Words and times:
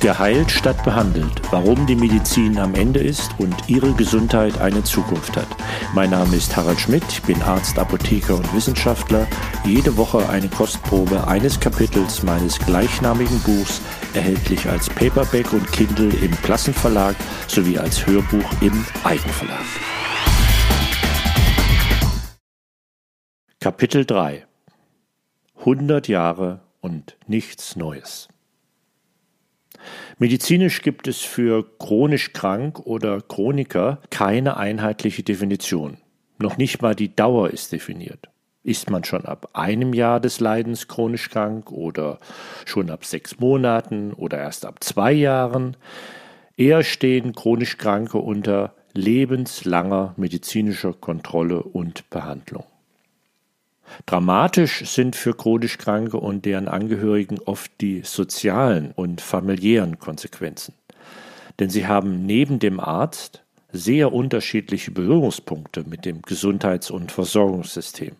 Geheilt 0.00 0.50
statt 0.50 0.82
behandelt. 0.82 1.42
Warum 1.50 1.86
die 1.86 1.94
Medizin 1.94 2.58
am 2.58 2.74
Ende 2.74 3.00
ist 3.00 3.32
und 3.36 3.54
Ihre 3.68 3.92
Gesundheit 3.92 4.58
eine 4.58 4.82
Zukunft 4.82 5.36
hat. 5.36 5.46
Mein 5.94 6.08
Name 6.08 6.36
ist 6.36 6.56
Harald 6.56 6.80
Schmidt, 6.80 7.04
ich 7.10 7.20
bin 7.20 7.42
Arzt, 7.42 7.78
Apotheker 7.78 8.36
und 8.36 8.54
Wissenschaftler. 8.54 9.26
Jede 9.62 9.98
Woche 9.98 10.26
eine 10.30 10.48
Kostprobe 10.48 11.28
eines 11.28 11.60
Kapitels 11.60 12.22
meines 12.22 12.58
gleichnamigen 12.58 13.38
Buchs, 13.40 13.82
erhältlich 14.14 14.66
als 14.70 14.88
Paperback 14.88 15.52
und 15.52 15.70
Kindle 15.70 16.08
im 16.24 16.30
Klassenverlag 16.40 17.14
sowie 17.46 17.78
als 17.78 18.06
Hörbuch 18.06 18.50
im 18.62 18.86
Eigenverlag. 19.04 19.66
Kapitel 23.60 24.06
3 24.06 24.46
100 25.58 26.08
Jahre 26.08 26.62
und 26.80 27.18
nichts 27.26 27.76
Neues. 27.76 28.28
Medizinisch 30.22 30.82
gibt 30.82 31.08
es 31.08 31.22
für 31.22 31.64
chronisch 31.78 32.34
krank 32.34 32.80
oder 32.80 33.22
Chroniker 33.22 34.02
keine 34.10 34.58
einheitliche 34.58 35.22
Definition. 35.22 35.96
Noch 36.38 36.58
nicht 36.58 36.82
mal 36.82 36.94
die 36.94 37.16
Dauer 37.16 37.48
ist 37.48 37.72
definiert. 37.72 38.28
Ist 38.62 38.90
man 38.90 39.02
schon 39.04 39.24
ab 39.24 39.48
einem 39.54 39.94
Jahr 39.94 40.20
des 40.20 40.38
Leidens 40.38 40.88
chronisch 40.88 41.30
krank 41.30 41.72
oder 41.72 42.18
schon 42.66 42.90
ab 42.90 43.06
sechs 43.06 43.40
Monaten 43.40 44.12
oder 44.12 44.36
erst 44.36 44.66
ab 44.66 44.84
zwei 44.84 45.12
Jahren? 45.12 45.78
Eher 46.54 46.82
stehen 46.82 47.32
chronisch 47.32 47.78
Kranke 47.78 48.18
unter 48.18 48.74
lebenslanger 48.92 50.12
medizinischer 50.18 50.92
Kontrolle 50.92 51.62
und 51.62 52.10
Behandlung. 52.10 52.66
Dramatisch 54.06 54.84
sind 54.86 55.16
für 55.16 55.34
chronisch 55.34 55.78
Kranke 55.78 56.16
und 56.16 56.44
deren 56.44 56.68
Angehörigen 56.68 57.38
oft 57.40 57.70
die 57.80 58.02
sozialen 58.04 58.92
und 58.92 59.20
familiären 59.20 59.98
Konsequenzen. 59.98 60.74
Denn 61.58 61.70
sie 61.70 61.86
haben 61.86 62.24
neben 62.26 62.58
dem 62.58 62.80
Arzt 62.80 63.42
sehr 63.72 64.12
unterschiedliche 64.12 64.90
Berührungspunkte 64.90 65.84
mit 65.84 66.04
dem 66.04 66.22
Gesundheits- 66.22 66.90
und 66.90 67.12
Versorgungssystem, 67.12 68.16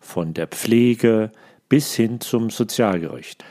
von 0.00 0.34
der 0.34 0.46
Pflege 0.46 1.30
bis 1.68 1.94
hin 1.94 2.20
zum 2.20 2.50
Sozialgericht. 2.50 3.44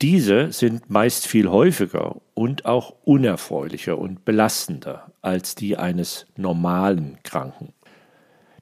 Diese 0.00 0.52
sind 0.52 0.90
meist 0.90 1.26
viel 1.26 1.48
häufiger 1.48 2.16
und 2.34 2.66
auch 2.66 2.94
unerfreulicher 3.04 3.98
und 3.98 4.24
belastender 4.24 5.12
als 5.22 5.56
die 5.56 5.76
eines 5.76 6.26
normalen 6.36 7.18
Kranken. 7.24 7.72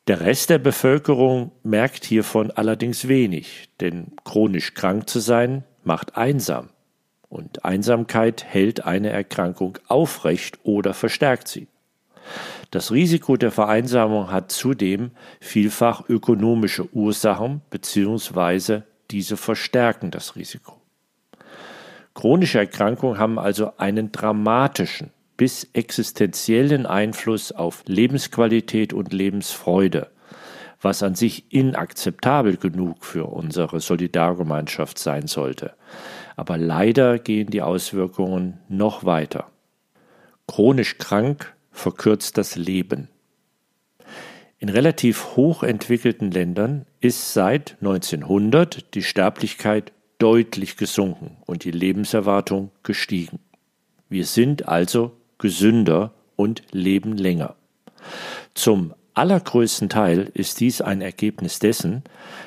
Der 0.07 0.21
Rest 0.21 0.51
der 0.51 0.59
Bevölkerung 0.59 1.51
merkt 1.65 2.05
hiervon 2.05 2.53
allerdings 2.53 3.09
wenig, 3.09 3.69
denn 3.81 4.13
chronisch 4.25 4.73
krank 4.75 5.11
zu 5.11 5.19
sein 5.19 5.65
macht 5.83 6.17
einsam. 6.17 6.69
Und 7.29 7.65
Einsamkeit 7.65 8.45
hält 8.45 8.85
eine 8.85 9.11
Erkrankung 9.11 9.79
aufrecht 9.89 10.61
oder 10.63 10.95
verstärkt 10.95 11.49
sie. 11.49 11.67
Das 12.71 12.93
Risiko 12.93 13.37
der 13.37 13.51
Vereinsamung 13.51 14.31
hat 14.31 14.53
zudem 14.53 15.11
vielfach 15.41 16.09
ökonomische 16.09 16.89
Ursachen 16.95 17.63
bzw. 17.71 18.83
diese 19.11 19.37
verstärken 19.37 20.13
das 20.13 20.37
Risiko. 20.37 20.81
Chronische 22.15 22.61
Erkrankungen 22.61 23.19
haben 23.19 23.41
also 23.41 23.77
einen 23.77 24.13
dramatischen 24.13 25.11
bis 25.37 25.69
existenziellen 25.73 26.87
Einfluss 26.87 27.53
auf 27.53 27.83
Lebensqualität 27.87 28.93
und 28.93 29.13
Lebensfreude, 29.13 30.11
was 30.81 31.03
an 31.03 31.15
sich 31.15 31.53
inakzeptabel 31.53 32.57
genug 32.57 33.05
für 33.05 33.27
unsere 33.27 33.81
Solidargemeinschaft 33.81 34.99
sein 34.99 35.27
sollte. 35.27 35.75
Aber 36.37 36.59
leider 36.59 37.19
gehen 37.19 37.51
die 37.51 37.63
Auswirkungen 37.63 38.59
noch 38.69 39.05
weiter. 39.05 39.51
Chronisch 40.47 40.99
krank 40.99 41.55
verkürzt 41.71 42.39
das 42.39 42.57
Leben. 42.57 43.09
In 44.59 44.69
relativ 44.69 45.37
hochentwickelten 45.37 46.31
Ländern 46.31 46.87
ist 47.01 47.35
seit 47.35 47.77
1900 47.81 48.95
die 48.95 49.03
Sterblichkeit 49.03 49.93
deutlich 50.19 50.77
gesunken 50.77 51.37
und 51.45 51.65
die 51.65 51.71
Lebenserwartung 51.71 52.71
gestiegen. 52.83 53.39
Wir 54.09 54.25
sind 54.25 54.67
also 54.69 55.16
gesünder 55.39 56.13
und 56.37 56.63
leben 56.73 57.17
länger. 57.17 57.57
Zum 58.55 58.95
allergrößten 59.15 59.89
Teil 59.89 60.31
ist 60.35 60.61
dies 60.61 60.81
ein 60.81 61.01
Ergebnis 61.01 61.59
dessen, 61.59 62.05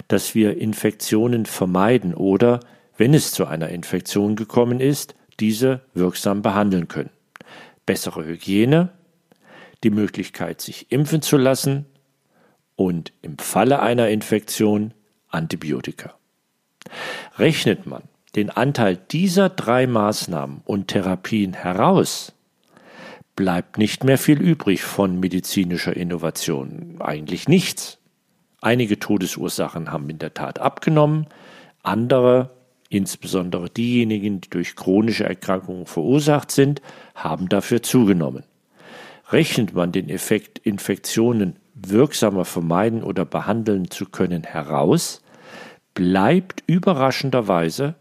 dass 0.07 0.35
wir 0.35 0.57
Infektionen 0.57 1.45
vermeiden 1.45 2.13
oder, 2.13 2.59
wenn 2.97 3.13
es 3.13 3.31
zu 3.31 3.45
einer 3.45 3.69
Infektion 3.69 4.35
gekommen 4.35 4.79
ist, 4.79 5.15
diese 5.39 5.81
wirksam 5.93 6.41
behandeln 6.41 6.87
können. 6.87 7.11
Bessere 7.85 8.25
Hygiene, 8.25 8.89
die 9.83 9.89
Möglichkeit, 9.89 10.61
sich 10.61 10.91
impfen 10.91 11.21
zu 11.21 11.37
lassen 11.37 11.85
und 12.75 13.13
im 13.21 13.37
Falle 13.37 13.81
einer 13.81 14.09
Infektion 14.09 14.93
Antibiotika. 15.29 16.15
Rechnet 17.37 17.85
man 17.85 18.03
den 18.35 18.49
Anteil 18.49 18.95
dieser 18.95 19.49
drei 19.49 19.87
Maßnahmen 19.87 20.61
und 20.65 20.89
Therapien 20.89 21.53
heraus, 21.53 22.33
bleibt 23.39 23.77
nicht 23.77 24.03
mehr 24.03 24.17
viel 24.17 24.41
übrig 24.41 24.83
von 24.83 25.17
medizinischer 25.17 25.95
Innovation. 25.95 26.97
Eigentlich 26.99 27.47
nichts. 27.47 27.97
Einige 28.59 28.99
Todesursachen 28.99 29.93
haben 29.93 30.09
in 30.09 30.19
der 30.19 30.33
Tat 30.33 30.59
abgenommen, 30.59 31.25
andere, 31.81 32.49
insbesondere 32.89 33.69
diejenigen, 33.69 34.41
die 34.41 34.49
durch 34.49 34.75
chronische 34.75 35.23
Erkrankungen 35.23 35.85
verursacht 35.85 36.51
sind, 36.51 36.81
haben 37.15 37.47
dafür 37.47 37.81
zugenommen. 37.81 38.43
Rechnet 39.29 39.73
man 39.73 39.93
den 39.93 40.09
Effekt, 40.09 40.59
Infektionen 40.59 41.55
wirksamer 41.73 42.43
vermeiden 42.43 43.03
oder 43.03 43.23
behandeln 43.23 43.89
zu 43.89 44.05
können, 44.07 44.43
heraus, 44.43 45.21
bleibt 45.93 46.61
überraschenderweise 46.67 47.95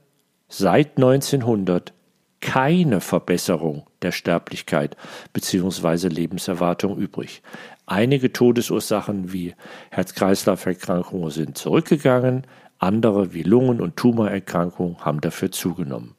seit 0.48 0.96
1900 0.96 1.92
keine 2.40 3.00
Verbesserung 3.00 3.86
der 4.02 4.12
Sterblichkeit 4.12 4.96
bzw. 5.32 6.08
Lebenserwartung 6.08 6.96
übrig. 6.96 7.42
Einige 7.86 8.32
Todesursachen 8.32 9.32
wie 9.32 9.54
Herz-Kreislauf-Erkrankungen 9.90 11.30
sind 11.30 11.58
zurückgegangen, 11.58 12.46
andere 12.78 13.34
wie 13.34 13.42
Lungen- 13.42 13.80
und 13.80 13.96
Tumorerkrankungen 13.96 14.98
haben 15.04 15.20
dafür 15.20 15.50
zugenommen. 15.50 16.14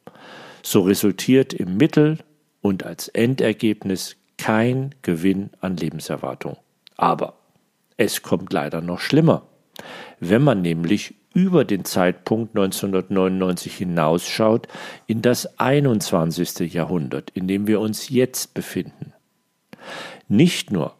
So 0.61 0.81
resultiert 0.81 1.53
im 1.53 1.77
Mittel 1.77 2.19
und 2.61 2.83
als 2.85 3.07
Endergebnis 3.07 4.17
kein 4.37 4.95
Gewinn 5.01 5.51
an 5.61 5.77
Lebenserwartung. 5.77 6.57
Aber 6.97 7.35
es 7.97 8.21
kommt 8.21 8.51
leider 8.51 8.81
noch 8.81 8.99
schlimmer. 8.99 9.43
Wenn 10.19 10.41
man 10.41 10.61
nämlich 10.61 11.15
über 11.33 11.63
den 11.65 11.85
Zeitpunkt 11.85 12.55
1999 12.55 13.75
hinausschaut 13.77 14.67
in 15.07 15.21
das 15.21 15.59
21. 15.59 16.73
Jahrhundert, 16.73 17.29
in 17.31 17.47
dem 17.47 17.67
wir 17.67 17.79
uns 17.79 18.09
jetzt 18.09 18.53
befinden. 18.53 19.13
Nicht 20.27 20.71
nur, 20.71 20.95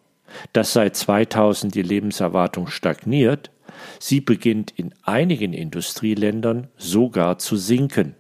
dass 0.53 0.73
seit 0.73 0.95
2000 0.95 1.73
die 1.73 1.81
Lebenserwartung 1.81 2.68
stagniert, 2.68 3.51
sie 4.00 4.22
beginnt 4.22 4.72
in 4.72 4.94
einigen 5.03 5.53
Industrieländern 5.53 6.68
sogar 6.78 7.38
zu 7.39 7.56
sinken. 7.56 8.16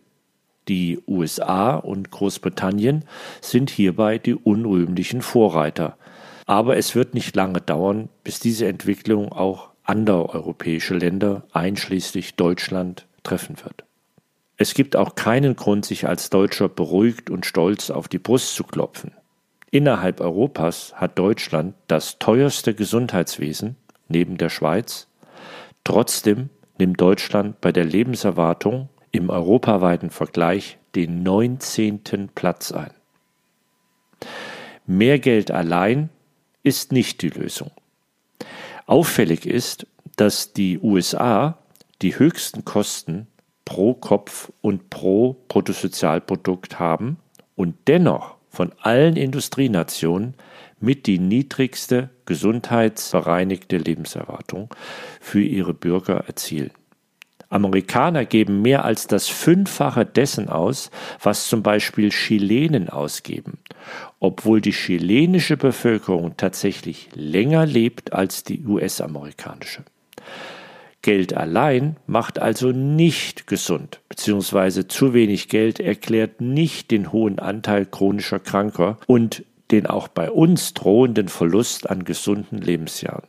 Die 0.67 0.99
USA 1.07 1.75
und 1.75 2.11
Großbritannien 2.11 3.05
sind 3.41 3.69
hierbei 3.69 4.19
die 4.19 4.35
unrühmlichen 4.35 5.21
Vorreiter. 5.21 5.97
Aber 6.45 6.77
es 6.77 6.95
wird 6.95 7.13
nicht 7.13 7.35
lange 7.35 7.61
dauern, 7.61 8.09
bis 8.23 8.39
diese 8.39 8.67
Entwicklung 8.67 9.31
auch 9.31 9.69
andere 9.89 10.29
europäische 10.29 10.93
Länder, 10.93 11.43
einschließlich 11.51 12.35
Deutschland, 12.35 13.07
treffen 13.23 13.57
wird. 13.63 13.83
Es 14.55 14.75
gibt 14.75 14.95
auch 14.95 15.15
keinen 15.15 15.55
Grund, 15.55 15.83
sich 15.83 16.07
als 16.07 16.29
Deutscher 16.29 16.69
beruhigt 16.69 17.29
und 17.29 17.45
stolz 17.45 17.89
auf 17.89 18.07
die 18.07 18.19
Brust 18.19 18.53
zu 18.53 18.63
klopfen. 18.63 19.13
Innerhalb 19.71 20.21
Europas 20.21 20.93
hat 20.95 21.17
Deutschland 21.17 21.73
das 21.87 22.19
teuerste 22.19 22.75
Gesundheitswesen 22.75 23.77
neben 24.07 24.37
der 24.37 24.49
Schweiz. 24.49 25.07
Trotzdem 25.83 26.49
nimmt 26.77 27.01
Deutschland 27.01 27.59
bei 27.59 27.71
der 27.71 27.85
Lebenserwartung 27.85 28.89
im 29.11 29.29
europaweiten 29.29 30.11
Vergleich 30.11 30.77
den 30.95 31.23
19. 31.23 32.29
Platz 32.35 32.71
ein. 32.71 32.91
Mehr 34.85 35.17
Geld 35.17 35.49
allein 35.49 36.09
ist 36.61 36.91
nicht 36.91 37.21
die 37.21 37.29
Lösung. 37.29 37.71
Auffällig 38.89 39.45
ist, 39.45 39.85
dass 40.15 40.51
die 40.53 40.79
USA 40.79 41.59
die 42.01 42.17
höchsten 42.17 42.65
Kosten 42.65 43.27
pro 43.63 43.93
Kopf 43.93 44.51
und 44.61 44.89
pro 44.89 45.35
Bruttosozialprodukt 45.47 46.79
haben 46.79 47.17
und 47.55 47.75
dennoch 47.87 48.37
von 48.49 48.71
allen 48.81 49.15
Industrienationen 49.15 50.33
mit 50.79 51.05
die 51.05 51.19
niedrigste 51.19 52.09
gesundheitsbereinigte 52.25 53.77
Lebenserwartung 53.77 54.73
für 55.21 55.43
ihre 55.43 55.75
Bürger 55.75 56.23
erzielen. 56.25 56.71
Amerikaner 57.49 58.25
geben 58.25 58.61
mehr 58.61 58.85
als 58.85 59.07
das 59.07 59.27
Fünffache 59.27 60.05
dessen 60.05 60.49
aus, 60.49 60.91
was 61.21 61.47
zum 61.47 61.63
Beispiel 61.63 62.09
Chilenen 62.09 62.89
ausgeben, 62.89 63.57
obwohl 64.19 64.61
die 64.61 64.71
chilenische 64.71 65.57
Bevölkerung 65.57 66.37
tatsächlich 66.37 67.09
länger 67.15 67.65
lebt 67.65 68.13
als 68.13 68.43
die 68.43 68.63
US-amerikanische. 68.65 69.83
Geld 71.01 71.33
allein 71.33 71.95
macht 72.07 72.39
also 72.39 72.71
nicht 72.71 73.47
gesund, 73.47 74.01
beziehungsweise 74.09 74.87
zu 74.87 75.13
wenig 75.13 75.47
Geld 75.47 75.79
erklärt 75.79 76.41
nicht 76.41 76.91
den 76.91 77.11
hohen 77.13 77.39
Anteil 77.39 77.85
chronischer 77.85 78.39
Kranker 78.39 78.97
und 79.07 79.43
den 79.71 79.87
auch 79.87 80.07
bei 80.07 80.29
uns 80.29 80.73
drohenden 80.73 81.29
Verlust 81.29 81.89
an 81.89 82.03
gesunden 82.03 82.59
Lebensjahren. 82.59 83.27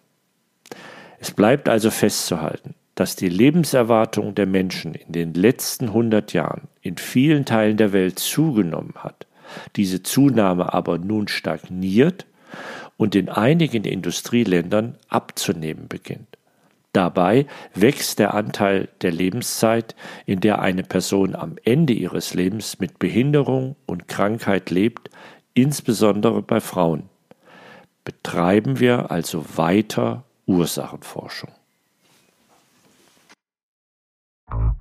Es 1.21 1.31
bleibt 1.31 1.69
also 1.69 1.91
festzuhalten, 1.91 2.75
dass 3.01 3.17
die 3.17 3.31
Lebenserwartung 3.31 4.35
der 4.35 4.45
Menschen 4.45 4.95
in 4.95 5.13
den 5.13 5.33
letzten 5.33 5.87
100 5.87 6.35
Jahren 6.35 6.69
in 6.83 6.99
vielen 6.99 7.47
Teilen 7.47 7.79
der 7.79 7.95
Welt 7.95 8.19
zugenommen 8.19 8.93
hat, 8.95 9.27
diese 9.77 10.03
Zunahme 10.03 10.75
aber 10.75 10.99
nun 10.99 11.27
stagniert 11.27 12.27
und 12.99 13.15
in 13.15 13.31
einigen 13.31 13.85
Industrieländern 13.85 14.99
abzunehmen 15.09 15.89
beginnt. 15.89 16.37
Dabei 16.93 17.47
wächst 17.75 18.19
der 18.19 18.35
Anteil 18.35 18.91
der 19.01 19.13
Lebenszeit, 19.13 19.97
in 20.27 20.41
der 20.41 20.61
eine 20.61 20.83
Person 20.83 21.35
am 21.35 21.57
Ende 21.65 21.95
ihres 21.95 22.35
Lebens 22.35 22.81
mit 22.81 22.99
Behinderung 22.99 23.77
und 23.87 24.09
Krankheit 24.09 24.69
lebt, 24.69 25.09
insbesondere 25.55 26.43
bei 26.43 26.61
Frauen. 26.61 27.05
Betreiben 28.05 28.79
wir 28.79 29.11
also 29.11 29.43
weiter 29.57 30.25
Ursachenforschung. 30.45 31.53